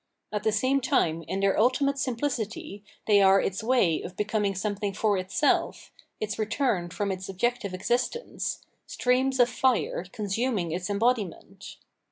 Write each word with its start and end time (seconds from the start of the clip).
At 0.31 0.41
the 0.41 0.51
same 0.51 0.81
time 0.81 1.21
in 1.27 1.41
their 1.41 1.59
ultimate 1.59 1.97
simphcity 1.97 2.81
they 3.05 3.21
are 3.21 3.39
its 3.39 3.61
way 3.63 4.01
of 4.01 4.17
becoming 4.17 4.55
something 4.55 4.95
for 4.95 5.15
itself, 5.15 5.91
its 6.19 6.39
return 6.39 6.89
from 6.89 7.11
its 7.11 7.29
objective 7.29 7.71
existence, 7.75 8.63
streams 8.87 9.39
of 9.39 9.47
fire 9.47 10.05
consuming 10.11 10.71
its 10.71 10.89
embodiment. 10.89 11.77